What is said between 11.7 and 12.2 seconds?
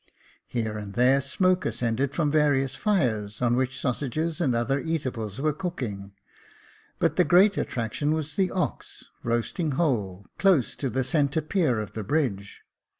of the